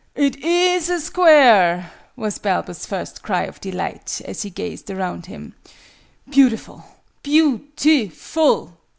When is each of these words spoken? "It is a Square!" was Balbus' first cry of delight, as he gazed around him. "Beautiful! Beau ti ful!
"It 0.15 0.37
is 0.37 0.89
a 0.89 0.99
Square!" 0.99 1.91
was 2.15 2.39
Balbus' 2.39 2.87
first 2.87 3.21
cry 3.21 3.43
of 3.43 3.61
delight, 3.61 4.19
as 4.25 4.41
he 4.41 4.49
gazed 4.49 4.89
around 4.89 5.27
him. 5.27 5.53
"Beautiful! 6.27 6.83
Beau 7.21 7.61
ti 7.75 8.07
ful! 8.09 8.71